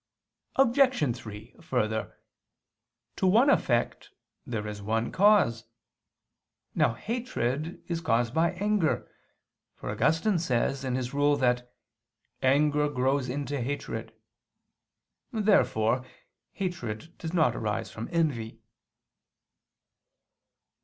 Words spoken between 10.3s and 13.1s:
says in his Rule that "anger